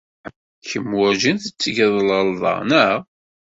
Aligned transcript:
Kemm 0.69 0.89
werǧin 0.97 1.37
tettged 1.39 1.77
lɣelḍa, 2.07 2.53
naɣ? 2.69 2.99